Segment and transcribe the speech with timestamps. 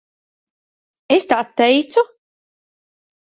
[1.17, 2.05] Es tā teicu?